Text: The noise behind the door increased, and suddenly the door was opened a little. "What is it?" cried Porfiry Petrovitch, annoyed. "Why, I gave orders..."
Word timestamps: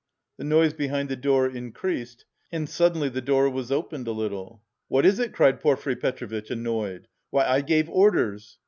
The 0.37 0.43
noise 0.43 0.73
behind 0.73 1.09
the 1.09 1.15
door 1.15 1.47
increased, 1.47 2.25
and 2.51 2.67
suddenly 2.67 3.07
the 3.07 3.21
door 3.21 3.47
was 3.51 3.71
opened 3.71 4.07
a 4.07 4.11
little. 4.11 4.63
"What 4.87 5.05
is 5.05 5.19
it?" 5.19 5.31
cried 5.31 5.59
Porfiry 5.59 5.95
Petrovitch, 5.95 6.49
annoyed. 6.49 7.07
"Why, 7.29 7.45
I 7.45 7.61
gave 7.61 7.87
orders..." 7.87 8.57